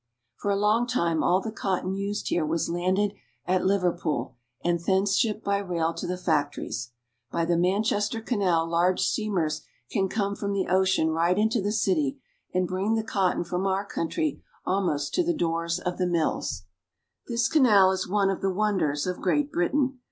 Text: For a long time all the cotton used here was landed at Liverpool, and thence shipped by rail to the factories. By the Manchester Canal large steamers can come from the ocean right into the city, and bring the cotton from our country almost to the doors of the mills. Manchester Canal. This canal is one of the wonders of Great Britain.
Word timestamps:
For 0.35 0.49
a 0.49 0.55
long 0.55 0.87
time 0.87 1.21
all 1.23 1.41
the 1.41 1.51
cotton 1.51 1.93
used 1.93 2.29
here 2.29 2.43
was 2.43 2.71
landed 2.71 3.13
at 3.45 3.63
Liverpool, 3.67 4.35
and 4.63 4.79
thence 4.79 5.15
shipped 5.15 5.43
by 5.43 5.59
rail 5.59 5.93
to 5.93 6.07
the 6.07 6.17
factories. 6.17 6.89
By 7.31 7.45
the 7.45 7.55
Manchester 7.55 8.19
Canal 8.19 8.67
large 8.67 9.01
steamers 9.01 9.61
can 9.91 10.09
come 10.09 10.35
from 10.35 10.53
the 10.53 10.65
ocean 10.67 11.09
right 11.11 11.37
into 11.37 11.61
the 11.61 11.71
city, 11.71 12.19
and 12.51 12.67
bring 12.67 12.95
the 12.95 13.03
cotton 13.03 13.43
from 13.43 13.67
our 13.67 13.85
country 13.85 14.41
almost 14.65 15.13
to 15.13 15.23
the 15.23 15.35
doors 15.35 15.77
of 15.79 15.99
the 15.99 16.07
mills. 16.07 16.63
Manchester 16.63 16.63
Canal. 16.89 17.27
This 17.27 17.47
canal 17.47 17.91
is 17.91 18.07
one 18.09 18.31
of 18.31 18.41
the 18.41 18.49
wonders 18.51 19.05
of 19.05 19.21
Great 19.21 19.51
Britain. 19.51 19.99